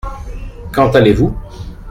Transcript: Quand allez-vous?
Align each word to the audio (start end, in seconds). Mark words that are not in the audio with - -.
Quand 0.73 0.95
allez-vous? 0.95 1.31